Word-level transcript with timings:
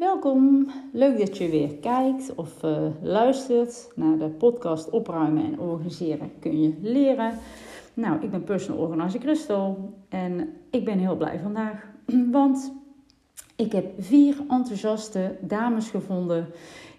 Welkom, 0.00 0.70
leuk 0.92 1.18
dat 1.18 1.38
je 1.38 1.48
weer 1.48 1.76
kijkt 1.76 2.34
of 2.34 2.62
uh, 2.64 2.86
luistert 3.02 3.92
naar 3.94 4.18
de 4.18 4.28
podcast 4.28 4.90
Opruimen 4.90 5.44
en 5.44 5.60
Organiseren 5.60 6.32
kun 6.38 6.62
je 6.62 6.74
leren. 6.80 7.38
Nou, 7.94 8.22
ik 8.22 8.30
ben 8.30 8.44
personal 8.44 8.80
organizer 8.80 9.20
Christel 9.20 9.94
en 10.08 10.48
ik 10.70 10.84
ben 10.84 10.98
heel 10.98 11.16
blij 11.16 11.38
vandaag, 11.42 11.90
want 12.32 12.72
ik 13.56 13.72
heb 13.72 13.86
vier 13.98 14.36
enthousiaste 14.48 15.36
dames 15.40 15.90
gevonden 15.90 16.46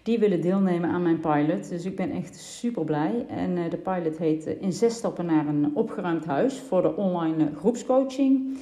die 0.02 0.18
willen 0.18 0.40
deelnemen 0.40 0.90
aan 0.90 1.02
mijn 1.02 1.20
pilot. 1.20 1.68
Dus 1.68 1.84
ik 1.84 1.96
ben 1.96 2.10
echt 2.10 2.36
super 2.36 2.84
blij. 2.84 3.26
En 3.28 3.56
uh, 3.56 3.70
de 3.70 3.76
pilot 3.76 4.18
heet 4.18 4.46
uh, 4.46 4.62
In 4.62 4.72
zes 4.72 4.94
stappen 4.94 5.26
naar 5.26 5.46
een 5.46 5.70
opgeruimd 5.74 6.24
huis 6.24 6.58
voor 6.58 6.82
de 6.82 6.96
online 6.96 7.50
groepscoaching. 7.56 8.58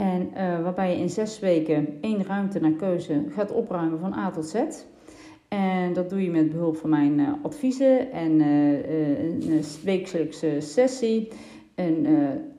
En 0.00 0.30
uh, 0.34 0.62
waarbij 0.62 0.90
je 0.90 1.00
in 1.00 1.10
zes 1.10 1.38
weken 1.38 1.98
één 2.00 2.24
ruimte 2.24 2.60
naar 2.60 2.70
keuze 2.72 3.24
gaat 3.28 3.52
opruimen 3.52 3.98
van 3.98 4.12
A 4.12 4.30
tot 4.30 4.46
Z. 4.46 4.54
En 5.48 5.92
dat 5.92 6.10
doe 6.10 6.22
je 6.22 6.30
met 6.30 6.50
behulp 6.50 6.76
van 6.76 6.90
mijn 6.90 7.18
uh, 7.18 7.32
adviezen 7.42 8.12
en 8.12 8.40
uh, 8.40 9.52
een 9.52 9.62
wekelijkse 9.84 10.56
sessie. 10.58 11.28
En 11.74 12.06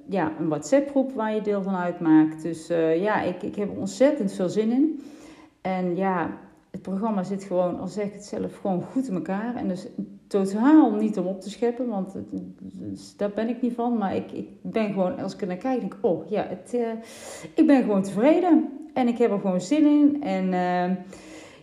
ja, 0.09 0.31
een 0.39 0.47
WhatsApp 0.47 0.89
groep 0.89 1.11
waar 1.13 1.35
je 1.35 1.41
deel 1.41 1.61
van 1.61 1.75
uitmaakt. 1.75 2.41
Dus 2.41 2.67
ja, 2.97 3.21
ik, 3.21 3.43
ik 3.43 3.55
heb 3.55 3.69
er 3.69 3.79
ontzettend 3.79 4.33
veel 4.33 4.49
zin 4.49 4.71
in. 4.71 5.01
En 5.61 5.95
ja, 5.95 6.37
het 6.71 6.81
programma 6.81 7.23
zit 7.23 7.43
gewoon, 7.43 7.79
al 7.79 7.87
zeg 7.87 8.05
ik 8.05 8.13
het 8.13 8.25
zelf, 8.25 8.57
gewoon 8.57 8.81
goed 8.81 9.07
in 9.07 9.15
elkaar. 9.15 9.55
En 9.55 9.67
dus 9.67 9.87
totaal 10.31 10.91
niet 10.91 11.17
om 11.17 11.25
op 11.25 11.41
te 11.41 11.49
scheppen, 11.49 11.87
want 11.87 12.15
dus 12.59 13.17
daar 13.17 13.31
ben 13.35 13.49
ik 13.49 13.61
niet 13.61 13.73
van. 13.73 13.97
Maar 13.97 14.15
ik, 14.15 14.31
ik 14.31 14.47
ben 14.61 14.93
gewoon, 14.93 15.19
als 15.19 15.33
ik 15.33 15.41
er 15.41 15.47
naar 15.47 15.57
kijk, 15.57 15.79
denk 15.79 15.93
ik, 15.93 16.05
oh 16.05 16.29
ja, 16.29 16.45
het, 16.49 16.71
uh, 16.75 16.87
ik 17.55 17.67
ben 17.67 17.81
gewoon 17.81 18.03
tevreden. 18.03 18.69
En 18.93 19.07
ik 19.07 19.17
heb 19.17 19.31
er 19.31 19.39
gewoon 19.39 19.61
zin 19.61 19.85
in. 19.85 20.23
En 20.23 20.45
uh, 20.45 20.97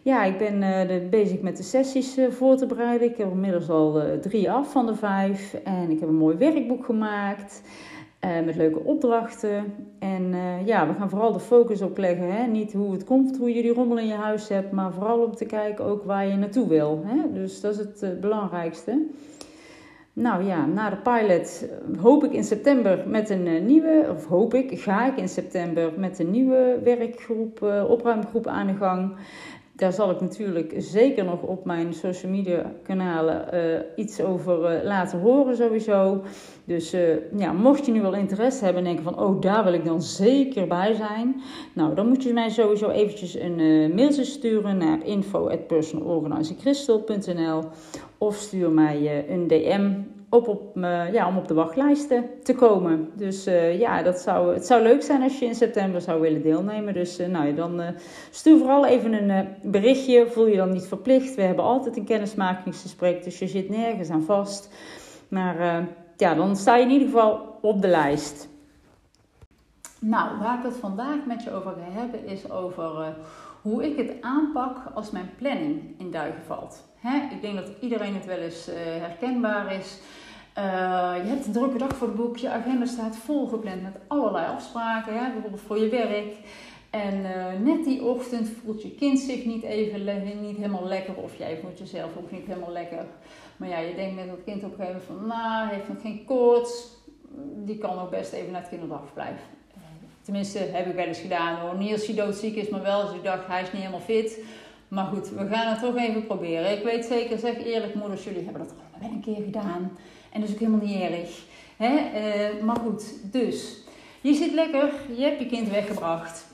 ja, 0.03 0.25
ik 0.25 0.39
ben 0.39 0.63
uh, 0.63 1.09
bezig 1.11 1.41
met 1.41 1.57
de 1.57 1.63
sessies 1.63 2.19
voor 2.31 2.57
te 2.57 2.67
bereiden. 2.67 3.11
Ik 3.11 3.17
heb 3.17 3.31
inmiddels 3.31 3.71
al 3.71 4.03
drie 4.21 4.51
af 4.51 4.73
van 4.73 4.87
de 4.87 4.95
vijf. 4.95 5.55
En 5.65 5.91
ik 5.91 6.01
heb 6.01 6.09
een 6.09 6.15
mooi 6.15 6.37
werkboek 6.37 6.85
gemaakt. 6.85 7.63
Uh, 8.25 8.45
met 8.45 8.57
leuke 8.57 8.85
opdrachten. 8.85 9.75
En 9.99 10.23
uh, 10.23 10.67
ja, 10.67 10.87
we 10.87 10.95
gaan 10.95 11.11
vooral 11.11 11.33
de 11.33 11.41
focus 11.41 11.83
op 11.83 11.99
leggen. 11.99 12.35
Hè? 12.35 12.47
Niet 12.47 12.73
hoe 12.73 12.93
het 12.93 13.05
komt, 13.05 13.37
hoe 13.37 13.55
je 13.55 13.63
die 13.63 13.73
rommel 13.73 13.99
in 13.99 14.07
je 14.07 14.15
huis 14.15 14.49
hebt, 14.49 14.73
maar 14.73 14.93
vooral 14.93 15.23
om 15.23 15.35
te 15.35 15.45
kijken 15.45 15.85
ook 15.85 16.05
waar 16.05 16.27
je 16.27 16.37
naartoe 16.37 16.69
wil. 16.69 17.03
Hè? 17.05 17.33
Dus 17.33 17.61
dat 17.61 17.73
is 17.73 17.79
het 17.79 18.03
uh, 18.03 18.21
belangrijkste. 18.21 19.07
Nou 20.13 20.45
ja, 20.45 20.67
na 20.67 20.91
de 20.91 20.97
pilot 20.97 21.69
hoop 22.01 22.25
ik 22.25 22.33
in 22.33 22.45
september 22.45 23.05
met 23.07 23.31
een 23.31 23.67
nieuwe, 23.67 24.07
of 24.11 24.27
hoop 24.27 24.55
ik, 24.55 24.81
ga 24.81 25.07
ik 25.07 25.17
in 25.17 25.29
september 25.29 25.93
met 25.97 26.19
een 26.19 26.31
nieuwe 26.31 26.79
werkgroep, 26.85 27.63
opruimgroep 27.89 28.47
aan 28.47 28.67
de 28.67 28.75
gang 28.75 29.17
daar 29.79 29.93
zal 29.93 30.11
ik 30.11 30.21
natuurlijk 30.21 30.75
zeker 30.77 31.25
nog 31.25 31.43
op 31.43 31.65
mijn 31.65 31.95
social 31.95 32.33
media 32.33 32.73
kanalen 32.83 33.47
uh, 33.55 33.61
iets 33.97 34.21
over 34.21 34.77
uh, 34.77 34.85
laten 34.85 35.21
horen 35.21 35.57
sowieso. 35.57 36.23
Dus 36.65 36.95
uh, 36.95 37.01
ja, 37.37 37.53
mocht 37.53 37.87
je 37.87 37.93
nu 37.93 38.01
wel 38.01 38.15
interesse 38.15 38.65
hebben 38.65 38.83
en 38.83 38.89
denken 38.95 39.15
van 39.15 39.25
oh 39.25 39.41
daar 39.41 39.65
wil 39.65 39.73
ik 39.73 39.85
dan 39.85 40.03
zeker 40.03 40.67
bij 40.67 40.95
zijn. 40.95 41.43
Nou 41.75 41.95
dan 41.95 42.09
moet 42.09 42.23
je 42.23 42.33
mij 42.33 42.49
sowieso 42.49 42.89
eventjes 42.89 43.35
een 43.35 43.57
mailtje 43.95 44.25
sturen 44.25 44.77
naar 44.77 45.07
info@personalorganizingcrystal.nl 45.07 47.65
of 48.19 48.37
stuur 48.37 48.71
mij 48.71 49.25
een 49.29 49.47
DM 49.47 49.91
op, 50.29 50.49
op, 50.49 50.77
ja, 51.13 51.29
om 51.29 51.37
op 51.37 51.49
de 51.49 51.55
wachtlijsten 51.55 52.25
te 52.43 52.55
komen. 52.55 53.11
Dus 53.15 53.47
uh, 53.47 53.79
ja, 53.79 54.03
dat 54.03 54.19
zou, 54.19 54.55
het 54.55 54.67
zou 54.67 54.83
leuk 54.83 55.03
zijn 55.03 55.23
als 55.23 55.39
je 55.39 55.45
in 55.45 55.55
september 55.55 56.01
zou 56.01 56.21
willen 56.21 56.43
deelnemen. 56.43 56.95
Dus 56.95 57.21
uh, 57.21 57.27
nou, 57.27 57.55
dan 57.55 57.81
uh, 57.81 57.87
stuur 58.31 58.59
vooral 58.59 58.87
even 58.87 59.13
een 59.13 59.49
berichtje. 59.63 60.27
Voel 60.27 60.47
je 60.47 60.57
dan 60.57 60.73
niet 60.73 60.87
verplicht. 60.87 61.35
We 61.35 61.43
hebben 61.43 61.65
altijd 61.65 61.97
een 61.97 62.05
kennismakingsgesprek, 62.05 63.25
dus 63.25 63.39
je 63.39 63.47
zit 63.47 63.69
nergens 63.69 64.11
aan 64.11 64.23
vast. 64.23 64.69
Maar 65.29 65.87
ja, 66.17 66.35
dan 66.35 66.57
sta 66.57 66.77
je 66.77 66.85
in 66.85 66.91
ieder 66.91 67.09
geval 67.09 67.59
op 67.61 67.83
de 67.83 67.89
lijst. 67.89 68.49
Nou, 70.01 70.39
waar 70.39 70.59
ik 70.59 70.65
het 70.65 70.77
vandaag 70.77 71.27
met 71.27 71.43
je 71.43 71.53
over 71.53 71.71
ga 71.71 72.01
hebben, 72.01 72.27
is 72.27 72.51
over 72.51 73.15
hoe 73.69 73.85
ik 73.85 73.97
het 73.97 74.13
aanpak 74.21 74.77
als 74.95 75.11
mijn 75.11 75.31
planning 75.39 75.95
in 75.99 76.11
duigen 76.11 76.43
valt. 76.43 76.85
Ik 77.31 77.41
denk 77.41 77.57
dat 77.57 77.71
iedereen 77.81 78.15
het 78.15 78.25
wel 78.25 78.39
eens 78.39 78.69
uh, 78.69 78.75
herkenbaar 78.77 79.75
is. 79.75 79.99
Uh, 80.59 80.65
je 81.23 81.29
hebt 81.29 81.47
een 81.47 81.53
drukke 81.53 81.79
dag 81.79 81.97
voor 81.97 82.07
het 82.07 82.17
boek, 82.17 82.37
je 82.37 82.51
agenda 82.51 82.87
staat 82.87 83.17
volgepland 83.17 83.83
met 83.83 83.97
allerlei 84.07 84.47
afspraken, 84.47 85.33
bijvoorbeeld 85.33 85.61
voor 85.61 85.79
je 85.79 85.89
werk. 85.89 86.37
En 86.91 87.15
uh, 87.15 87.47
net 87.65 87.85
die 87.85 88.03
ochtend 88.03 88.49
voelt 88.49 88.83
je 88.83 88.95
kind 88.95 89.19
zich 89.19 89.45
niet 89.45 89.63
even 89.63 90.05
niet 90.43 90.57
helemaal 90.57 90.87
lekker, 90.87 91.17
of 91.17 91.39
jij 91.39 91.59
voelt 91.63 91.79
jezelf 91.79 92.17
ook 92.17 92.31
niet 92.31 92.47
helemaal 92.47 92.73
lekker. 92.73 93.07
Maar 93.57 93.69
ja, 93.69 93.79
je 93.79 93.95
denkt 93.95 94.17
met 94.17 94.29
dat 94.29 94.45
kind 94.45 94.65
op 94.65 94.71
een 94.71 94.77
gegeven 94.77 95.01
moment 95.09 95.31
van, 95.33 95.39
nou, 95.39 95.69
heeft 95.69 95.89
nog 95.89 96.01
geen 96.01 96.25
koorts, 96.25 96.97
die 97.65 97.79
kan 97.79 97.99
ook 97.99 98.11
best 98.11 98.33
even 98.33 98.53
naar 98.53 98.61
het 98.61 98.71
kinderdagverblijf. 98.71 99.41
Tenminste, 100.29 100.59
heb 100.59 100.87
ik 100.87 100.95
wel 100.95 101.05
eens 101.05 101.19
gedaan 101.19 101.59
hoor. 101.59 101.77
Niet 101.77 101.93
als 101.93 102.07
hij 102.07 102.15
doodziek 102.15 102.57
is, 102.57 102.69
maar 102.69 102.83
wel 102.83 103.01
als 103.01 103.13
ik 103.13 103.25
dacht, 103.25 103.47
hij 103.47 103.63
is 103.63 103.73
niet 103.73 103.81
helemaal 103.81 104.01
fit. 104.01 104.39
Maar 104.89 105.05
goed, 105.05 105.29
we 105.29 105.47
gaan 105.51 105.67
het 105.73 105.81
toch 105.81 105.97
even 105.97 106.27
proberen. 106.27 106.73
Ik 106.73 106.85
weet 106.85 107.05
zeker, 107.05 107.39
zeg 107.39 107.65
eerlijk 107.65 107.95
moeders, 107.95 108.25
jullie 108.25 108.45
hebben 108.45 108.63
dat 108.63 108.71
allemaal 108.71 109.01
wel 109.01 109.11
een 109.11 109.21
keer 109.21 109.45
gedaan. 109.45 109.99
En 110.33 110.41
dat 110.41 110.49
is 110.49 110.55
ook 110.55 110.61
helemaal 110.61 110.87
niet 110.87 111.01
erg. 111.01 111.43
Hè? 111.77 111.95
Uh, 111.95 112.63
maar 112.65 112.77
goed, 112.77 113.05
dus 113.23 113.77
je 114.21 114.35
zit 114.35 114.53
lekker, 114.53 114.93
je 115.17 115.23
hebt 115.23 115.39
je 115.39 115.47
kind 115.47 115.69
weggebracht. 115.69 116.45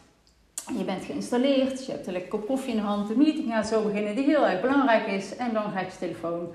Je 0.79 0.85
bent 0.85 1.05
geïnstalleerd, 1.05 1.87
je 1.87 1.93
hebt 1.93 2.07
een 2.07 2.13
lekker 2.13 2.31
kop 2.31 2.47
koffie 2.47 2.71
in 2.71 2.77
de 2.77 2.83
hand. 2.83 3.09
De 3.09 3.17
meeting 3.17 3.53
gaat 3.53 3.67
zo 3.67 3.83
beginnen, 3.83 4.15
die 4.15 4.25
heel 4.25 4.47
erg 4.47 4.61
belangrijk 4.61 5.07
is. 5.07 5.37
En 5.37 5.53
dan 5.53 5.73
gaat 5.73 5.93
je 5.93 5.99
telefoon. 5.99 6.49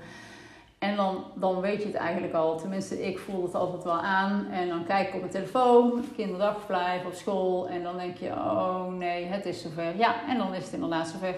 En 0.80 0.96
dan, 0.96 1.24
dan 1.34 1.60
weet 1.60 1.82
je 1.82 1.86
het 1.86 1.96
eigenlijk 1.96 2.34
al. 2.34 2.58
Tenminste, 2.58 3.06
ik 3.06 3.18
voel 3.18 3.42
het 3.42 3.54
altijd 3.54 3.84
wel 3.84 4.00
aan. 4.00 4.46
En 4.50 4.68
dan 4.68 4.84
kijk 4.84 5.08
ik 5.08 5.14
op 5.14 5.20
mijn 5.20 5.32
telefoon, 5.32 6.04
kinderdagverblijf 6.16 7.04
op 7.04 7.12
school. 7.12 7.68
En 7.68 7.82
dan 7.82 7.96
denk 7.96 8.16
je, 8.16 8.28
oh 8.28 8.92
nee, 8.92 9.24
het 9.24 9.46
is 9.46 9.62
zover. 9.62 9.96
Ja, 9.96 10.14
en 10.28 10.38
dan 10.38 10.54
is 10.54 10.64
het 10.64 10.72
inderdaad 10.72 11.08
zover. 11.08 11.34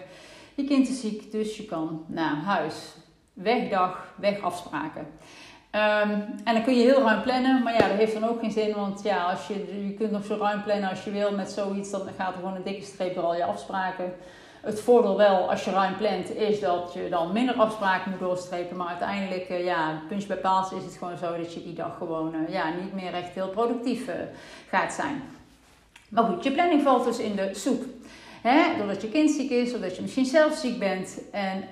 Je 0.55 0.65
kind 0.65 0.89
is 0.89 1.01
ziek, 1.01 1.33
dus 1.33 1.57
je 1.57 1.65
kan 1.65 2.05
naar 2.07 2.35
huis. 2.35 2.95
Wegdag, 3.33 4.15
wegafspraken. 4.17 5.07
Um, 5.75 6.11
en 6.45 6.55
dan 6.55 6.63
kun 6.63 6.75
je 6.75 6.83
heel 6.83 7.03
ruim 7.03 7.23
plannen, 7.23 7.63
maar 7.63 7.73
ja, 7.73 7.89
dat 7.89 7.97
heeft 7.97 8.13
dan 8.13 8.29
ook 8.29 8.41
geen 8.41 8.51
zin. 8.51 8.75
Want 8.75 9.03
ja, 9.03 9.31
als 9.31 9.47
je, 9.47 9.87
je 9.87 9.95
kunt 9.95 10.11
nog 10.11 10.25
zo 10.25 10.37
ruim 10.37 10.63
plannen 10.63 10.91
als 10.91 11.05
je 11.05 11.11
wil 11.11 11.33
met 11.33 11.51
zoiets, 11.51 11.91
dan 11.91 12.01
gaat 12.17 12.33
er 12.33 12.39
gewoon 12.39 12.55
een 12.55 12.63
dikke 12.63 12.85
streep 12.85 13.15
door 13.15 13.25
al 13.25 13.37
je 13.37 13.45
afspraken. 13.45 14.13
Het 14.63 14.81
voordeel 14.81 15.17
wel, 15.17 15.51
als 15.51 15.65
je 15.65 15.71
ruim 15.71 15.97
plant, 15.97 16.37
is 16.37 16.61
dat 16.61 16.93
je 16.95 17.09
dan 17.09 17.33
minder 17.33 17.55
afspraken 17.55 18.11
moet 18.11 18.21
doorstrepen. 18.21 18.77
Maar 18.77 18.87
uiteindelijk, 18.87 19.51
uh, 19.51 19.65
ja, 19.65 20.03
puntje 20.09 20.29
bij 20.29 20.37
paals 20.37 20.73
is 20.73 20.85
het 20.85 20.97
gewoon 20.99 21.19
zo 21.19 21.37
dat 21.37 21.55
je 21.55 21.63
die 21.63 21.75
dag 21.75 21.97
gewoon 21.99 22.35
uh, 22.35 22.55
ja, 22.55 22.65
niet 22.83 22.95
meer 22.95 23.15
echt 23.15 23.35
heel 23.35 23.49
productief 23.49 24.09
uh, 24.09 24.15
gaat 24.69 24.93
zijn. 24.93 25.23
Maar 26.09 26.25
goed, 26.25 26.45
je 26.45 26.53
planning 26.53 26.83
valt 26.83 27.05
dus 27.05 27.19
in 27.19 27.37
de 27.37 27.51
soep. 27.53 27.85
Hè? 28.43 28.77
Doordat 28.79 29.03
je 29.03 29.09
kind 29.09 29.31
ziek 29.31 29.51
is, 29.51 29.73
doordat 29.73 29.97
je 29.97 30.03
misschien 30.03 30.25
zelf 30.25 30.55
ziek 30.55 30.79
bent. 30.79 31.21
En 31.31 31.65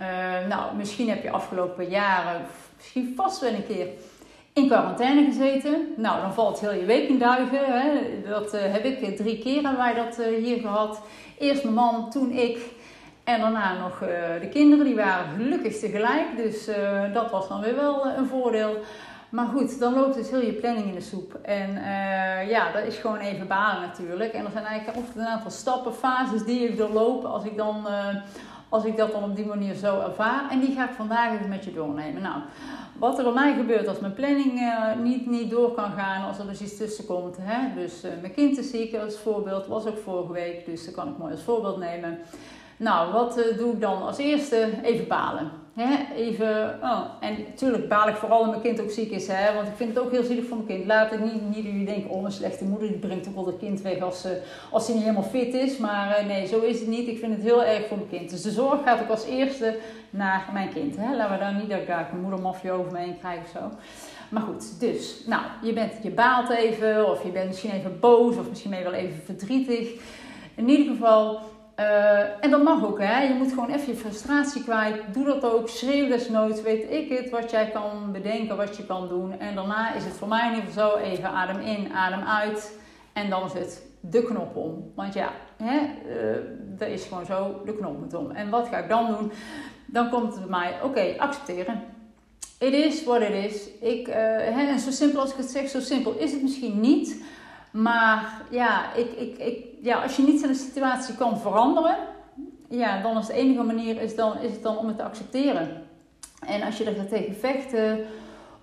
nou, 0.48 0.76
misschien 0.76 1.08
heb 1.08 1.22
je 1.22 1.30
afgelopen 1.30 1.88
jaren, 1.88 2.46
misschien 2.76 3.12
vast 3.16 3.40
wel 3.40 3.52
een 3.52 3.66
keer 3.66 3.88
in 4.52 4.66
quarantaine 4.66 5.24
gezeten. 5.24 5.94
Nou, 5.96 6.20
dan 6.20 6.34
valt 6.34 6.60
heel 6.60 6.72
je 6.72 6.84
week 6.84 7.08
in 7.08 7.18
duigen. 7.18 7.60
Dat 8.28 8.52
heb 8.52 8.84
ik 8.84 9.16
drie 9.16 9.38
keer 9.38 9.62
hebben 9.62 9.76
wij 9.76 9.94
dat 9.94 10.16
hier 10.16 10.60
gehad. 10.60 11.00
Eerst 11.38 11.62
mijn 11.62 11.74
man, 11.74 12.10
toen 12.10 12.30
ik. 12.30 12.58
En 13.30 13.40
daarna 13.40 13.78
nog 13.78 14.02
uh, 14.02 14.08
de 14.40 14.48
kinderen, 14.48 14.84
die 14.84 14.94
waren 14.94 15.24
gelukkig 15.36 15.78
tegelijk. 15.78 16.36
Dus 16.36 16.68
uh, 16.68 17.14
dat 17.14 17.30
was 17.30 17.48
dan 17.48 17.60
weer 17.60 17.76
wel 17.76 18.06
uh, 18.06 18.12
een 18.16 18.26
voordeel. 18.26 18.76
Maar 19.28 19.46
goed, 19.46 19.78
dan 19.78 19.94
loopt 19.94 20.14
dus 20.14 20.30
heel 20.30 20.40
je 20.40 20.52
planning 20.52 20.86
in 20.86 20.94
de 20.94 21.00
soep. 21.00 21.34
En 21.42 21.70
ja, 22.48 22.72
dat 22.72 22.84
is 22.84 22.96
gewoon 22.96 23.18
even 23.18 23.46
balen 23.46 23.80
natuurlijk. 23.80 24.32
En 24.32 24.44
er 24.44 24.50
zijn 24.50 24.64
eigenlijk 24.64 25.06
een 25.14 25.26
aantal 25.26 25.50
stappen, 25.50 25.94
fases 25.94 26.44
die 26.44 26.68
ik 26.68 26.76
doorloop 26.76 27.24
als 27.24 27.44
ik, 27.44 27.56
dan, 27.56 27.86
als 28.68 28.84
ik 28.84 28.96
dat 28.96 29.12
dan 29.12 29.24
op 29.24 29.36
die 29.36 29.46
manier 29.46 29.74
zo 29.74 30.00
ervaar. 30.00 30.50
En 30.50 30.60
die 30.60 30.74
ga 30.74 30.84
ik 30.84 30.94
vandaag 30.96 31.32
even 31.32 31.48
met 31.48 31.64
je 31.64 31.72
doornemen. 31.72 32.22
Nou, 32.22 32.40
wat 32.98 33.18
er 33.18 33.24
bij 33.24 33.32
mij 33.32 33.54
gebeurt 33.54 33.88
als 33.88 33.98
mijn 33.98 34.14
planning 34.14 34.72
niet, 35.02 35.26
niet 35.26 35.50
door 35.50 35.72
kan 35.72 35.90
gaan, 35.90 36.26
als 36.26 36.38
er 36.38 36.46
dus 36.46 36.60
iets 36.60 36.76
tussen 36.76 37.06
komt. 37.06 37.36
Hè? 37.40 37.74
Dus 37.74 38.02
mijn 38.20 38.34
kind 38.34 38.58
is 38.58 38.70
ziek 38.70 38.96
als 38.96 39.18
voorbeeld, 39.18 39.66
was 39.66 39.86
ook 39.86 39.98
vorige 39.98 40.32
week, 40.32 40.66
dus 40.66 40.84
dat 40.84 40.94
kan 40.94 41.08
ik 41.08 41.18
mooi 41.18 41.32
als 41.32 41.42
voorbeeld 41.42 41.78
nemen. 41.78 42.18
Nou, 42.80 43.12
wat 43.12 43.38
uh, 43.38 43.58
doe 43.58 43.72
ik 43.72 43.80
dan 43.80 44.02
als 44.02 44.18
eerste? 44.18 44.68
Even 44.82 45.06
balen. 45.06 45.50
Hè? 45.74 46.14
Even, 46.14 46.78
oh. 46.82 47.00
En 47.20 47.36
natuurlijk 47.48 47.88
baal 47.88 48.08
ik 48.08 48.14
vooral 48.14 48.38
als 48.38 48.48
mijn 48.48 48.60
kind 48.60 48.80
ook 48.80 48.90
ziek 48.90 49.10
is. 49.10 49.26
Hè? 49.26 49.54
Want 49.54 49.68
ik 49.68 49.74
vind 49.76 49.94
het 49.94 50.04
ook 50.04 50.10
heel 50.10 50.22
zielig 50.22 50.46
voor 50.46 50.56
mijn 50.56 50.68
kind. 50.68 50.86
Laat 50.86 51.10
het 51.10 51.24
niet, 51.24 51.42
niet 51.48 51.64
jullie 51.64 51.86
denken, 51.86 52.10
oh 52.10 52.24
een 52.24 52.32
slechte 52.32 52.64
moeder 52.64 52.88
die 52.88 52.98
brengt 52.98 53.24
toch 53.24 53.34
wel 53.34 53.46
het 53.46 53.58
kind 53.58 53.80
weg 53.80 54.00
als, 54.00 54.26
uh, 54.26 54.32
als 54.70 54.86
hij 54.86 54.94
niet 54.94 55.04
helemaal 55.04 55.28
fit 55.28 55.54
is. 55.54 55.76
Maar 55.76 56.20
uh, 56.20 56.26
nee, 56.26 56.46
zo 56.46 56.60
is 56.60 56.78
het 56.78 56.88
niet. 56.88 57.08
Ik 57.08 57.18
vind 57.18 57.32
het 57.32 57.42
heel 57.42 57.64
erg 57.64 57.86
voor 57.86 57.96
mijn 57.96 58.08
kind. 58.08 58.30
Dus 58.30 58.42
de 58.42 58.50
zorg 58.50 58.82
gaat 58.82 59.00
ook 59.00 59.10
als 59.10 59.24
eerste 59.24 59.78
naar 60.10 60.48
mijn 60.52 60.72
kind. 60.72 60.96
Hè? 60.96 61.16
Laten 61.16 61.34
we 61.34 61.40
daar 61.40 61.54
niet 61.54 61.70
dat 61.70 61.80
ik 61.80 61.86
daar 61.86 62.10
een 62.12 62.20
moedermafje 62.20 62.70
over 62.70 62.92
me 62.92 62.98
heen 62.98 63.18
krijg 63.18 63.40
of 63.40 63.48
zo. 63.48 63.70
Maar 64.28 64.42
goed, 64.42 64.80
dus, 64.80 65.22
nou, 65.26 65.42
je, 65.62 65.72
bent, 65.72 65.92
je 66.02 66.10
baalt 66.10 66.50
even, 66.50 67.10
of 67.10 67.24
je 67.24 67.30
bent 67.30 67.48
misschien 67.48 67.70
even 67.70 68.00
boos, 68.00 68.36
of 68.36 68.48
misschien 68.48 68.70
ben 68.70 68.78
je 68.78 68.84
wel 68.84 68.94
even 68.94 69.22
verdrietig. 69.24 69.88
In 70.54 70.68
ieder 70.68 70.94
geval, 70.94 71.40
Uh, 71.78 72.44
en 72.44 72.50
dat 72.50 72.62
mag 72.62 72.84
ook, 72.84 73.00
hè. 73.00 73.22
Je 73.22 73.34
moet 73.34 73.52
gewoon 73.52 73.70
even 73.70 73.92
je 73.92 73.98
frustratie 73.98 74.62
kwijt. 74.62 75.02
Doe 75.12 75.24
dat 75.24 75.44
ook. 75.44 75.68
Schreeuw 75.68 76.08
desnoods, 76.08 76.62
weet 76.62 76.90
ik 76.90 77.18
het, 77.18 77.30
wat 77.30 77.50
jij 77.50 77.70
kan 77.70 78.12
bedenken, 78.12 78.56
wat 78.56 78.76
je 78.76 78.86
kan 78.86 79.08
doen. 79.08 79.38
En 79.38 79.54
daarna 79.54 79.94
is 79.94 80.04
het 80.04 80.12
voor 80.12 80.28
mij 80.28 80.48
in 80.48 80.54
ieder 80.54 80.70
geval 80.70 80.90
zo 80.90 80.96
even 80.96 81.28
adem 81.28 81.60
in, 81.60 81.92
adem 81.92 82.22
uit. 82.22 82.78
En 83.12 83.30
dan 83.30 83.44
is 83.44 83.52
het 83.52 83.82
de 84.00 84.22
knop 84.22 84.56
om. 84.56 84.92
Want 84.94 85.14
ja, 85.14 85.32
hè, 85.56 85.78
dat 86.78 86.88
is 86.88 87.04
gewoon 87.04 87.26
zo, 87.26 87.62
de 87.64 87.76
knop 87.76 87.98
moet 87.98 88.14
om. 88.14 88.30
En 88.30 88.50
wat 88.50 88.68
ga 88.68 88.78
ik 88.78 88.88
dan 88.88 89.06
doen? 89.06 89.32
Dan 89.86 90.10
komt 90.10 90.34
het 90.34 90.40
bij 90.40 90.58
mij, 90.58 90.74
oké, 90.82 91.14
accepteren. 91.18 91.82
Het 92.58 92.72
is 92.72 93.04
wat 93.04 93.20
het 93.20 93.32
is. 93.32 93.68
Ik, 93.80 94.08
uh, 94.08 94.14
hè, 94.14 94.66
en 94.66 94.78
zo 94.78 94.90
simpel 94.90 95.20
als 95.20 95.30
ik 95.30 95.36
het 95.36 95.50
zeg, 95.50 95.68
zo 95.68 95.80
simpel 95.80 96.14
is 96.18 96.32
het 96.32 96.42
misschien 96.42 96.80
niet. 96.80 97.22
Maar 97.70 98.42
ja, 98.50 98.94
ik, 98.94 99.12
ik, 99.12 99.38
ik, 99.38 99.64
ja, 99.82 100.02
als 100.02 100.16
je 100.16 100.22
niet 100.22 100.42
de 100.42 100.54
situatie 100.54 101.14
kan 101.14 101.38
veranderen, 101.38 101.96
ja, 102.68 103.02
dan 103.02 103.18
is 103.18 103.26
de 103.26 103.32
enige 103.32 103.62
manier 103.62 104.00
is, 104.00 104.16
dan, 104.16 104.38
is 104.38 104.52
het 104.52 104.62
dan 104.62 104.78
om 104.78 104.86
het 104.86 104.96
te 104.96 105.02
accepteren. 105.02 105.82
En 106.46 106.62
als 106.62 106.78
je 106.78 106.84
er 106.84 107.08
tegen 107.08 107.34
vechten 107.34 108.06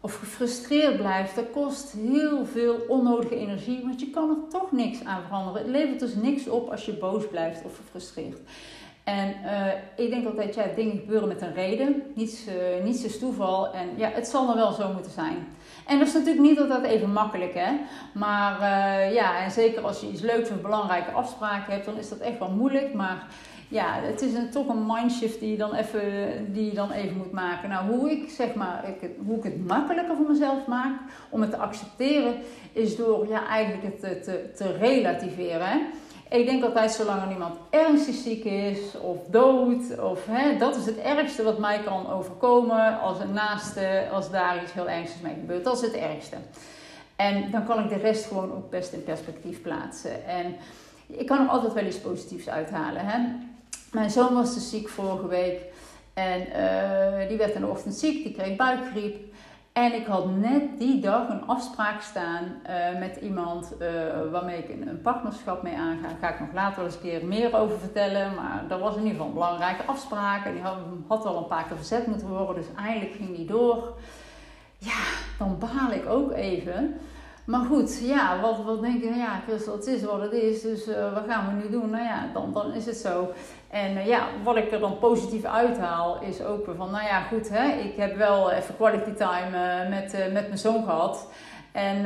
of 0.02 0.16
gefrustreerd 0.16 0.98
blijft, 0.98 1.36
dat 1.36 1.52
kost 1.52 1.92
heel 1.92 2.46
veel 2.46 2.76
onnodige 2.88 3.36
energie, 3.36 3.82
want 3.82 4.00
je 4.00 4.10
kan 4.10 4.30
er 4.30 4.50
toch 4.50 4.72
niks 4.72 5.04
aan 5.04 5.24
veranderen. 5.26 5.62
Het 5.62 5.72
levert 5.72 6.00
dus 6.00 6.16
niks 6.16 6.48
op 6.48 6.70
als 6.70 6.86
je 6.86 6.94
boos 6.94 7.28
blijft 7.28 7.64
of 7.64 7.78
gefrustreerd. 7.78 8.40
En 9.08 9.36
uh, 9.46 10.06
ik 10.06 10.10
denk 10.10 10.26
altijd, 10.26 10.56
ja, 10.56 10.64
dingen 10.76 10.98
gebeuren 10.98 11.28
met 11.28 11.42
een 11.42 11.54
reden. 11.54 12.04
Niets, 12.16 12.48
uh, 12.48 12.84
niets 12.84 13.04
is 13.04 13.20
toeval. 13.20 13.74
En 13.74 13.90
ja, 13.96 14.10
het 14.10 14.28
zal 14.28 14.48
dan 14.48 14.56
wel 14.56 14.72
zo 14.72 14.94
moeten 14.94 15.12
zijn. 15.12 15.48
En 15.86 16.00
dat 16.00 16.08
is 16.08 16.14
natuurlijk 16.14 16.42
niet 16.42 16.60
altijd 16.60 16.84
even 16.84 17.12
makkelijk, 17.12 17.54
hè. 17.54 17.72
Maar 18.14 18.54
uh, 18.62 19.14
ja, 19.14 19.44
en 19.44 19.52
zeker 19.52 19.82
als 19.82 20.02
je 20.02 20.10
iets 20.10 20.22
leuks 20.22 20.50
of 20.50 20.62
belangrijke 20.62 21.12
afspraken 21.12 21.74
hebt, 21.74 21.86
dan 21.86 21.98
is 21.98 22.10
dat 22.10 22.18
echt 22.18 22.40
wel 22.40 22.50
moeilijk. 22.50 22.94
Maar 22.94 23.26
ja, 23.68 24.00
het 24.02 24.22
is 24.22 24.34
een, 24.34 24.50
toch 24.50 24.68
een 24.68 24.86
mindshift 24.86 25.40
die 25.40 25.52
je, 25.52 25.58
dan 25.58 25.74
even, 25.74 26.02
die 26.54 26.66
je 26.66 26.74
dan 26.74 26.92
even 26.92 27.18
moet 27.18 27.32
maken. 27.32 27.70
Nou, 27.70 27.90
hoe 27.90 28.12
ik, 28.12 28.30
zeg 28.30 28.54
maar, 28.54 28.84
ik, 28.88 29.10
hoe 29.26 29.38
ik 29.38 29.44
het 29.44 29.68
makkelijker 29.68 30.16
voor 30.16 30.30
mezelf 30.30 30.66
maak 30.66 31.00
om 31.30 31.42
het 31.42 31.50
te 31.50 31.58
accepteren, 31.58 32.36
is 32.72 32.96
door 32.96 33.28
ja, 33.28 33.48
eigenlijk 33.48 33.84
het 33.84 34.00
te, 34.00 34.20
te, 34.20 34.52
te 34.56 34.78
relativeren, 34.78 35.68
hè. 35.68 35.78
Ik 36.30 36.46
denk 36.46 36.64
altijd, 36.64 36.92
zolang 36.92 37.22
er 37.22 37.28
niemand 37.28 37.56
ernstig 37.70 38.16
ziek 38.16 38.44
is 38.44 38.98
of 39.02 39.18
dood, 39.30 40.00
of, 40.00 40.26
hè, 40.26 40.58
dat 40.58 40.76
is 40.76 40.86
het 40.86 40.98
ergste 40.98 41.44
wat 41.44 41.58
mij 41.58 41.80
kan 41.84 42.12
overkomen 42.12 43.00
als 43.00 43.20
een 43.20 43.34
naaste, 43.34 44.08
als 44.12 44.32
daar 44.32 44.64
iets 44.64 44.74
heel 44.74 44.90
ernstigs 44.90 45.22
mee 45.22 45.34
gebeurt. 45.34 45.64
Dat 45.64 45.76
is 45.76 45.82
het 45.82 45.94
ergste. 45.94 46.36
En 47.16 47.52
dan 47.52 47.66
kan 47.66 47.84
ik 47.84 47.90
de 47.90 47.98
rest 47.98 48.26
gewoon 48.26 48.52
ook 48.52 48.70
best 48.70 48.94
in 48.94 49.04
perspectief 49.04 49.62
plaatsen. 49.62 50.26
En 50.26 50.56
ik 51.08 51.26
kan 51.26 51.40
er 51.40 51.48
altijd 51.48 51.74
wel 51.74 51.86
iets 51.86 52.00
positiefs 52.00 52.50
uithalen. 52.50 53.06
Hè. 53.06 53.20
Mijn 53.92 54.10
zoon 54.10 54.34
was 54.34 54.54
dus 54.54 54.70
ziek 54.70 54.90
vorige 54.90 55.28
week 55.28 55.62
en 56.14 56.40
uh, 56.40 57.28
die 57.28 57.38
werd 57.38 57.54
in 57.54 57.62
de 57.62 57.68
ochtend 57.68 57.96
ziek, 57.96 58.24
die 58.24 58.34
kreeg 58.34 58.56
buikgriep. 58.56 59.27
En 59.78 59.94
ik 59.94 60.06
had 60.06 60.36
net 60.36 60.78
die 60.78 61.00
dag 61.02 61.30
een 61.30 61.48
afspraak 61.48 62.02
staan 62.02 62.44
uh, 62.44 63.00
met 63.00 63.16
iemand 63.22 63.74
uh, 63.82 63.88
waarmee 64.32 64.58
ik 64.58 64.70
een, 64.70 65.02
partnerschap 65.02 65.64
mee 65.64 65.78
aanga. 65.78 66.08
Daar 66.08 66.18
ga 66.20 66.34
ik 66.34 66.40
nog 66.40 66.54
later 66.54 66.84
eens 66.84 66.94
een 66.94 67.02
keer 67.02 67.26
meer 67.26 67.56
over 67.58 67.80
vertellen. 67.80 68.36
Maar 68.36 68.64
dat 68.68 68.80
was 68.80 68.96
in 68.96 69.02
ieder 69.02 69.12
geval 69.12 69.28
een 69.28 69.34
belangrijke 69.34 69.84
afspraak. 69.84 70.46
En 70.46 70.54
die 70.54 70.62
had, 70.62 70.78
had 71.08 71.26
al 71.26 71.38
een 71.38 71.48
paar 71.48 71.64
keer 71.64 71.76
verzet 71.76 72.08
moeten 72.08 72.28
worden. 72.28 72.56
Dus 72.56 72.74
eindelijk 72.76 73.16
ging 73.16 73.36
die 73.36 73.46
door. 73.46 73.98
Ja, 74.78 75.04
dan 75.38 75.58
baal 75.60 75.92
ik 75.92 76.10
ook 76.10 76.32
even. 76.32 77.00
Maar 77.48 77.66
goed, 77.66 78.00
ja, 78.00 78.40
wat, 78.40 78.64
wat 78.64 78.82
denk 78.82 79.04
je? 79.04 79.14
Ja, 79.16 79.42
het 79.48 79.88
is 79.88 80.04
wat 80.04 80.22
het 80.22 80.32
is. 80.32 80.62
Dus 80.62 80.88
uh, 80.88 81.14
wat 81.14 81.24
gaan 81.28 81.48
we 81.48 81.64
nu 81.64 81.70
doen? 81.70 81.90
Nou 81.90 82.04
ja, 82.04 82.30
dan, 82.34 82.54
dan 82.54 82.74
is 82.74 82.86
het 82.86 82.98
zo. 82.98 83.32
En 83.70 83.92
uh, 83.92 84.08
ja, 84.08 84.28
wat 84.44 84.56
ik 84.56 84.72
er 84.72 84.80
dan 84.80 85.00
positief 85.00 85.44
uithaal, 85.44 86.22
is 86.22 86.42
ook 86.42 86.66
van, 86.78 86.92
nou 86.92 87.04
ja, 87.04 87.22
goed, 87.22 87.50
hè, 87.50 87.68
ik 87.68 87.98
heb 87.98 88.18
wel 88.18 88.52
even 88.52 88.76
quality 88.76 89.12
time 89.12 89.84
uh, 89.84 89.90
met, 89.90 90.12
met 90.12 90.48
mijn 90.48 90.58
zoon 90.58 90.84
gehad. 90.84 91.32
En 91.72 92.02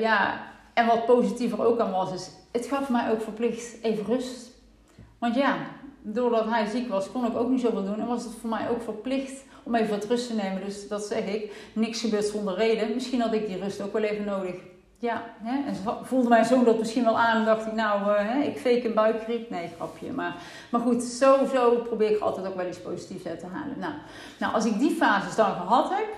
ja, 0.00 0.40
en 0.74 0.86
wat 0.86 1.06
positiever 1.06 1.64
ook 1.64 1.80
aan 1.80 1.90
was, 1.90 2.12
is, 2.12 2.30
het 2.52 2.66
gaf 2.66 2.88
mij 2.88 3.10
ook 3.10 3.22
verplicht 3.22 3.82
even 3.82 4.04
rust. 4.04 4.50
Want 5.18 5.34
ja, 5.34 5.56
doordat 6.02 6.44
hij 6.44 6.66
ziek 6.66 6.88
was, 6.88 7.12
kon 7.12 7.26
ik 7.26 7.36
ook 7.36 7.48
niet 7.48 7.60
zoveel 7.60 7.84
doen. 7.84 8.00
En 8.00 8.06
was 8.06 8.24
het 8.24 8.34
voor 8.40 8.50
mij 8.50 8.68
ook 8.68 8.82
verplicht 8.82 9.44
om 9.62 9.74
even 9.74 9.90
wat 9.90 10.04
rust 10.04 10.26
te 10.26 10.34
nemen. 10.34 10.64
Dus 10.64 10.88
dat 10.88 11.04
zeg 11.04 11.24
ik, 11.24 11.52
niks 11.72 12.00
gebeurt 12.00 12.24
zonder 12.24 12.54
reden. 12.54 12.94
Misschien 12.94 13.20
had 13.20 13.32
ik 13.32 13.46
die 13.46 13.58
rust 13.58 13.80
ook 13.80 13.92
wel 13.92 14.02
even 14.02 14.24
nodig. 14.24 14.54
Ja, 14.98 15.24
hè? 15.42 15.66
en 15.66 15.74
voelde 16.02 16.28
mijn 16.28 16.44
zoon 16.44 16.64
dat 16.64 16.78
misschien 16.78 17.04
wel 17.04 17.18
aan 17.18 17.36
en 17.36 17.44
dacht 17.44 17.64
hij, 17.64 17.74
nou, 17.74 18.00
uh, 18.02 18.16
hè, 18.18 18.42
ik 18.42 18.58
fake 18.58 18.86
een 18.86 18.94
buikgriep. 18.94 19.50
Nee, 19.50 19.70
grapje. 19.76 20.12
Maar, 20.12 20.34
maar 20.70 20.80
goed, 20.80 21.02
zo 21.02 21.36
probeer 21.84 22.10
ik 22.10 22.20
altijd 22.20 22.46
ook 22.46 22.56
wel 22.56 22.66
iets 22.66 22.80
positiefs 22.80 23.26
uit 23.26 23.38
te 23.38 23.46
halen. 23.46 23.78
Nou, 23.78 23.92
nou, 24.38 24.54
als 24.54 24.64
ik 24.64 24.78
die 24.78 24.90
fases 24.90 25.34
dan 25.34 25.54
gehad 25.54 25.88
heb, 25.88 26.08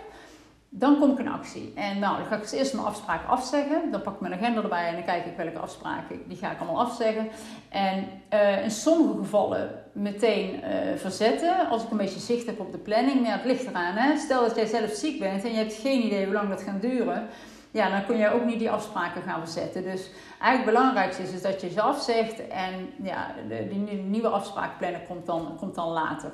dan 0.77 0.99
kom 0.99 1.11
ik 1.11 1.19
in 1.19 1.29
actie. 1.29 1.73
En 1.75 1.99
nou, 1.99 2.17
dan 2.17 2.27
ga 2.27 2.35
ik 2.35 2.41
als 2.41 2.53
eerst 2.53 2.75
mijn 2.75 2.87
afspraken 2.87 3.29
afzeggen. 3.29 3.91
Dan 3.91 4.03
pak 4.03 4.15
ik 4.15 4.21
mijn 4.21 4.35
agenda 4.35 4.63
erbij 4.63 4.89
en 4.89 4.95
dan 4.95 5.05
kijk 5.05 5.27
ik 5.27 5.37
welke 5.37 5.59
afspraken, 5.59 6.21
die 6.29 6.37
ga 6.37 6.51
ik 6.51 6.59
allemaal 6.61 6.81
afzeggen. 6.81 7.29
En 7.69 8.05
uh, 8.33 8.63
in 8.63 8.71
sommige 8.71 9.19
gevallen 9.19 9.71
meteen 9.93 10.55
uh, 10.55 10.97
verzetten, 10.97 11.69
als 11.69 11.83
ik 11.83 11.91
een 11.91 11.97
beetje 11.97 12.21
zicht 12.21 12.47
heb 12.47 12.61
op 12.61 12.73
de 12.73 12.79
planning. 12.79 13.21
Maar 13.21 13.31
ja, 13.31 13.37
het 13.37 13.45
ligt 13.45 13.67
eraan. 13.67 13.95
Hè? 13.95 14.17
Stel 14.17 14.41
dat 14.41 14.57
jij 14.57 14.67
zelf 14.67 14.91
ziek 14.91 15.19
bent 15.19 15.45
en 15.45 15.51
je 15.51 15.57
hebt 15.57 15.75
geen 15.75 16.05
idee 16.05 16.25
hoe 16.25 16.35
lang 16.35 16.49
dat 16.49 16.63
gaat 16.63 16.81
duren 16.81 17.29
ja, 17.75 17.91
dan 17.91 18.07
kun 18.07 18.17
je 18.17 18.33
ook 18.33 18.45
niet 18.45 18.59
die 18.59 18.71
afspraken 18.71 19.23
gaan 19.23 19.41
verzetten. 19.41 19.83
Dus 19.83 20.11
eigenlijk 20.41 20.65
het 20.65 20.65
belangrijkste 20.65 21.23
is, 21.23 21.33
is 21.33 21.43
dat 21.43 21.61
je 21.61 21.71
ze 21.71 21.81
afzegt 21.81 22.49
en 22.49 22.93
ja, 23.03 23.35
de, 23.49 23.69
die 23.69 23.79
nieuwe 23.97 24.29
afspraak 24.29 24.79
plannen 24.79 25.07
komt 25.07 25.27
dan, 25.27 25.57
komt 25.59 25.75
dan 25.75 25.89
later. 25.89 26.33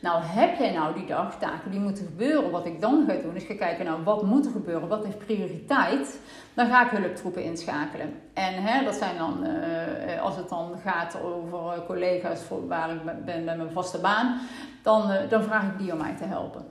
Nou, 0.00 0.22
heb 0.22 0.58
jij 0.58 0.72
nou 0.72 0.94
die 0.94 1.06
dag 1.06 1.38
taken 1.38 1.70
die 1.70 1.80
moeten 1.80 2.06
gebeuren? 2.06 2.50
Wat 2.50 2.66
ik 2.66 2.80
dan 2.80 3.04
ga 3.06 3.14
doen, 3.22 3.36
is 3.36 3.44
ga 3.44 3.54
kijken, 3.54 3.84
nou, 3.84 4.02
wat 4.04 4.22
moet 4.22 4.46
er 4.46 4.52
gebeuren? 4.52 4.88
Wat 4.88 5.04
heeft 5.04 5.18
prioriteit? 5.18 6.20
Dan 6.54 6.66
ga 6.66 6.84
ik 6.84 6.98
hulptroepen 6.98 7.44
inschakelen. 7.44 8.14
En 8.32 8.62
hè, 8.62 8.84
dat 8.84 8.94
zijn 8.94 9.16
dan, 9.18 9.46
uh, 9.46 10.22
als 10.22 10.36
het 10.36 10.48
dan 10.48 10.70
gaat 10.84 11.18
over 11.22 11.82
collega's 11.86 12.40
voor, 12.40 12.66
waar 12.66 12.90
ik 12.90 13.24
ben 13.24 13.44
bij 13.44 13.56
mijn 13.56 13.72
vaste 13.72 13.98
baan, 13.98 14.40
dan, 14.82 15.10
dan 15.28 15.42
vraag 15.42 15.62
ik 15.62 15.78
die 15.78 15.92
om 15.92 15.98
mij 15.98 16.16
te 16.16 16.24
helpen. 16.24 16.64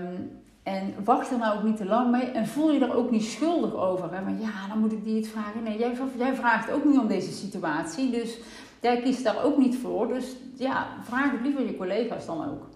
Um, 0.00 0.40
en 0.68 0.94
wacht 1.04 1.30
er 1.30 1.38
nou 1.38 1.56
ook 1.56 1.62
niet 1.62 1.76
te 1.76 1.84
lang 1.84 2.10
mee. 2.10 2.30
En 2.30 2.46
voel 2.46 2.72
je 2.72 2.84
er 2.84 2.96
ook 2.96 3.10
niet 3.10 3.24
schuldig 3.24 3.74
over. 3.74 4.14
Hè? 4.14 4.22
Van 4.22 4.40
ja, 4.40 4.68
dan 4.68 4.78
moet 4.78 4.92
ik 4.92 5.04
die 5.04 5.16
het 5.16 5.28
vragen. 5.28 5.62
Nee, 5.62 5.78
jij, 5.78 5.92
jij 6.16 6.34
vraagt 6.34 6.70
ook 6.70 6.84
niet 6.84 6.98
om 6.98 7.06
deze 7.06 7.32
situatie. 7.32 8.10
Dus 8.10 8.38
jij 8.80 9.00
kiest 9.00 9.24
daar 9.24 9.44
ook 9.44 9.56
niet 9.56 9.76
voor. 9.76 10.08
Dus 10.08 10.36
ja, 10.54 10.86
vraag 11.02 11.30
het 11.30 11.40
liever 11.40 11.66
je 11.66 11.76
collega's 11.76 12.26
dan 12.26 12.50
ook. 12.50 12.66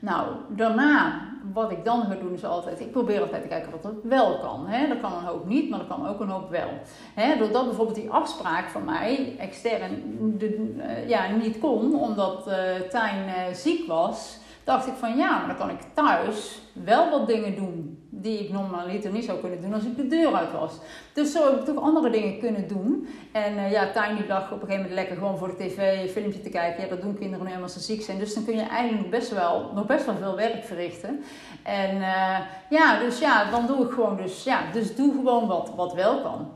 Nou, 0.00 0.26
daarna, 0.48 1.28
wat 1.52 1.70
ik 1.70 1.84
dan 1.84 2.02
ga 2.02 2.14
doen 2.14 2.32
is 2.32 2.44
altijd, 2.44 2.80
ik 2.80 2.92
probeer 2.92 3.20
altijd 3.20 3.42
te 3.42 3.48
kijken 3.48 3.70
wat 3.70 3.84
er 3.84 3.94
wel 4.02 4.38
kan. 4.38 4.66
Hè? 4.66 4.88
Dat 4.88 5.00
kan 5.00 5.12
een 5.12 5.24
hoop 5.24 5.46
niet, 5.46 5.70
maar 5.70 5.78
dat 5.78 5.88
kan 5.88 6.08
ook 6.08 6.20
een 6.20 6.28
hoop 6.28 6.50
wel. 6.50 6.68
Hè? 7.14 7.38
Doordat 7.38 7.64
bijvoorbeeld 7.64 7.96
die 7.96 8.10
afspraak 8.10 8.68
van 8.68 8.84
mij, 8.84 9.36
extern, 9.38 10.02
de, 10.38 10.74
uh, 10.76 11.08
ja, 11.08 11.30
niet 11.30 11.58
kon, 11.58 11.94
omdat 11.94 12.48
uh, 12.48 12.54
Tijn 12.90 13.28
uh, 13.28 13.54
ziek 13.54 13.86
was, 13.86 14.38
dacht 14.64 14.86
ik 14.86 14.94
van 14.94 15.16
ja, 15.16 15.38
maar 15.38 15.46
dan 15.46 15.56
kan 15.56 15.70
ik 15.70 15.80
thuis 15.94 16.60
wel 16.72 17.10
wat 17.10 17.26
dingen 17.26 17.56
doen 17.56 18.08
die 18.22 18.38
ik 18.38 18.50
normaliter 18.52 19.10
niet 19.10 19.24
zou 19.24 19.38
kunnen 19.38 19.60
doen 19.60 19.74
als 19.74 19.84
ik 19.84 19.96
de 19.96 20.06
deur 20.06 20.34
uit 20.34 20.52
was. 20.52 20.72
Dus 21.12 21.32
zo 21.32 21.50
heb 21.50 21.58
ik 21.58 21.64
toch 21.64 21.82
andere 21.82 22.10
dingen 22.10 22.38
kunnen 22.38 22.68
doen. 22.68 23.08
En 23.32 23.52
uh, 23.52 23.70
ja, 23.70 23.90
Tiny 23.90 24.28
lag 24.28 24.44
op 24.44 24.50
een 24.50 24.68
gegeven 24.68 24.76
moment 24.76 24.94
lekker 24.94 25.16
gewoon 25.16 25.38
voor 25.38 25.48
de 25.48 25.56
tv 25.56 26.02
een 26.02 26.08
filmpje 26.08 26.40
te 26.40 26.48
kijken. 26.48 26.82
Ja, 26.82 26.88
dat 26.88 27.02
doen 27.02 27.18
kinderen 27.18 27.38
nu 27.40 27.46
helemaal 27.46 27.62
als 27.74 27.86
ze 27.86 27.92
ziek 27.92 28.02
zijn. 28.02 28.18
Dus 28.18 28.34
dan 28.34 28.44
kun 28.44 28.54
je 28.56 28.62
eigenlijk 28.62 29.02
nog 29.02 29.20
best 29.20 29.30
wel, 29.30 29.70
nog 29.74 29.86
best 29.86 30.06
wel 30.06 30.16
veel 30.16 30.36
werk 30.36 30.64
verrichten. 30.64 31.22
En 31.62 31.96
uh, 31.96 32.38
ja, 32.70 32.98
dus 32.98 33.18
ja, 33.18 33.50
dan 33.50 33.66
doe 33.66 33.84
ik 33.84 33.92
gewoon 33.92 34.16
dus, 34.16 34.44
ja, 34.44 34.60
dus 34.72 34.94
doe 34.94 35.12
gewoon 35.12 35.46
wat, 35.46 35.72
wat 35.76 35.94
wel 35.94 36.20
kan. 36.20 36.50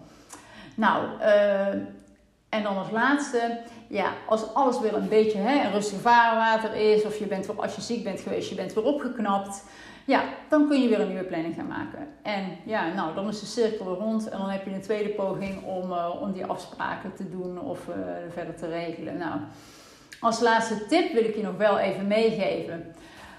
Nou, 0.74 1.04
uh, 1.20 1.66
en 2.48 2.62
dan 2.62 2.76
als 2.76 2.90
laatste, 2.90 3.60
ja, 3.88 4.12
als 4.26 4.54
alles 4.54 4.80
weer 4.80 4.94
een 4.94 5.08
beetje 5.08 5.38
hè, 5.38 5.64
een 5.64 5.72
rustig 5.72 6.00
vaarwater 6.00 6.74
is, 6.74 7.04
of 7.04 7.18
je 7.18 7.26
bent, 7.26 7.56
als 7.56 7.74
je 7.74 7.80
ziek 7.80 8.04
bent 8.04 8.20
geweest, 8.20 8.48
je 8.48 8.54
bent 8.54 8.74
weer 8.74 8.84
opgeknapt, 8.84 9.64
ja, 10.04 10.24
dan 10.48 10.68
kun 10.68 10.82
je 10.82 10.88
weer 10.88 11.00
een 11.00 11.08
nieuwe 11.08 11.24
planning 11.24 11.54
gaan 11.54 11.66
maken. 11.66 12.08
En 12.22 12.56
ja, 12.64 12.92
nou, 12.92 13.14
dan 13.14 13.28
is 13.28 13.40
de 13.40 13.46
cirkel 13.46 13.94
rond 13.94 14.28
en 14.28 14.38
dan 14.38 14.48
heb 14.48 14.64
je 14.64 14.70
een 14.70 14.80
tweede 14.80 15.08
poging 15.08 15.64
om, 15.64 15.90
uh, 15.90 16.20
om 16.20 16.32
die 16.32 16.46
afspraken 16.46 17.14
te 17.14 17.30
doen 17.30 17.60
of 17.60 17.88
uh, 17.88 17.94
verder 18.32 18.54
te 18.56 18.68
regelen. 18.68 19.18
Nou, 19.18 19.40
als 20.20 20.40
laatste 20.40 20.86
tip 20.86 21.12
wil 21.12 21.24
ik 21.24 21.36
je 21.36 21.42
nog 21.42 21.56
wel 21.56 21.78
even 21.78 22.06
meegeven. 22.06 22.94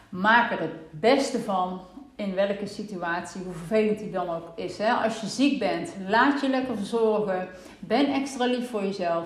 Maak 0.10 0.52
er 0.52 0.60
het 0.60 0.76
beste 0.92 1.40
van 1.40 1.82
in 2.16 2.36
welke 2.36 2.66
situatie, 2.66 3.44
hoe 3.44 3.54
vervelend 3.54 4.00
die 4.00 4.12
dan 4.12 4.30
ook 4.30 4.52
is. 4.56 4.78
Hè? 4.78 4.92
Als 4.92 5.22
je 5.22 5.28
ziek 5.28 5.60
bent, 5.60 5.94
laat 6.08 6.42
je 6.42 6.50
lekker 6.50 6.78
verzorgen. 6.78 7.48
Ben 7.80 8.14
extra 8.14 8.46
lief 8.46 8.70
voor 8.70 8.84
jezelf. 8.84 9.26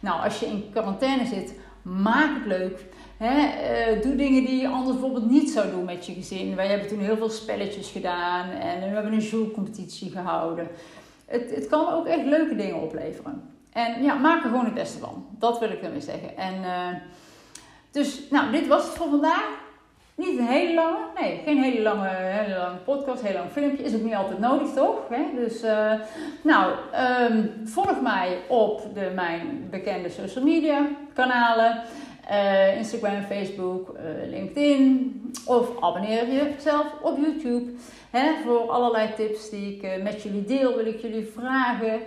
Nou, 0.00 0.22
als 0.22 0.40
je 0.40 0.46
in 0.46 0.68
quarantaine 0.72 1.26
zit, 1.26 1.54
maak 1.82 2.34
het 2.34 2.46
leuk. 2.46 2.84
Uh, 3.22 4.02
doe 4.02 4.16
dingen 4.16 4.44
die 4.44 4.60
je 4.60 4.68
anders 4.68 4.90
bijvoorbeeld 4.90 5.30
niet 5.30 5.50
zou 5.50 5.70
doen 5.70 5.84
met 5.84 6.06
je 6.06 6.12
gezin. 6.12 6.56
Wij 6.56 6.66
hebben 6.66 6.88
toen 6.88 7.00
heel 7.00 7.16
veel 7.16 7.30
spelletjes 7.30 7.90
gedaan 7.90 8.50
en 8.50 8.80
we 8.80 8.86
hebben 8.86 9.12
een 9.12 9.18
jourcompetitie 9.18 10.10
gehouden. 10.10 10.68
Het, 11.26 11.54
het 11.54 11.66
kan 11.66 11.92
ook 11.92 12.06
echt 12.06 12.24
leuke 12.24 12.56
dingen 12.56 12.82
opleveren. 12.82 13.42
En 13.72 14.02
ja, 14.02 14.14
maak 14.14 14.44
er 14.44 14.50
gewoon 14.50 14.64
het 14.64 14.74
beste 14.74 14.98
van. 14.98 15.26
Dat 15.38 15.58
wil 15.58 15.70
ik 15.70 15.82
ermee 15.82 16.00
zeggen. 16.00 16.36
En 16.36 16.54
dus, 17.90 18.20
nou, 18.30 18.52
dit 18.52 18.66
was 18.66 18.84
het 18.84 18.92
voor 18.92 19.08
vandaag. 19.08 19.58
Niet 20.14 20.38
een 20.38 20.46
hele 20.46 20.74
lange, 20.74 20.98
nee, 21.20 21.40
geen 21.44 21.62
hele 21.62 21.82
lange, 21.82 22.08
hele 22.08 22.56
lange 22.56 22.76
podcast, 22.76 23.22
heel 23.22 23.34
lang 23.34 23.50
filmpje. 23.50 23.84
Is 23.84 23.94
ook 23.94 24.02
niet 24.02 24.14
altijd 24.14 24.38
nodig, 24.38 24.72
toch? 24.72 24.96
Dus, 25.34 25.64
uh, 25.64 25.92
nou, 26.42 26.72
um, 27.30 27.52
volg 27.64 28.00
mij 28.00 28.38
op 28.48 28.94
de, 28.94 29.12
mijn 29.14 29.68
bekende 29.70 30.08
social 30.08 30.44
media 30.44 30.86
kanalen. 31.20 31.82
Uh, 32.30 32.76
Instagram, 32.76 33.22
Facebook, 33.22 33.94
uh, 33.96 34.30
LinkedIn. 34.30 35.32
Of 35.46 35.82
abonneer 35.82 36.26
jezelf 36.32 36.86
op 37.02 37.18
YouTube. 37.18 37.70
Hè, 38.10 38.42
voor 38.44 38.70
allerlei 38.70 39.14
tips 39.16 39.50
die 39.50 39.76
ik 39.76 40.02
met 40.02 40.22
jullie 40.22 40.44
deel, 40.44 40.76
wil 40.76 40.86
ik 40.86 41.00
jullie 41.00 41.30
vragen. 41.34 42.00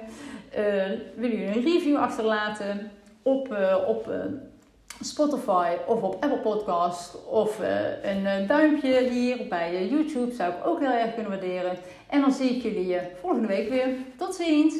wil 1.16 1.30
jullie 1.30 1.46
een 1.46 1.64
review 1.64 1.98
achterlaten 1.98 2.92
op, 3.22 3.58
op 3.88 4.10
Spotify 5.02 5.76
of 5.88 6.02
op 6.02 6.14
Apple 6.14 6.38
Podcast 6.38 7.26
of 7.26 7.60
een 8.04 8.48
duimpje 8.48 9.10
hier 9.10 9.48
bij 9.50 9.88
YouTube 9.88 10.34
zou 10.34 10.54
ik 10.54 10.68
ook 10.68 10.80
heel 10.80 10.92
erg 10.92 11.14
kunnen 11.14 11.32
waarderen. 11.32 11.78
En 12.10 12.22
dan 12.22 12.32
zie 12.32 12.50
ik 12.50 12.64
jullie 12.64 12.98
volgende 13.22 13.48
week 13.48 13.70
weer. 13.70 13.88
Tot 14.18 14.36
ziens! 14.36 14.76